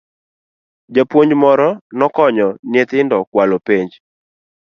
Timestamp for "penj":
3.67-3.91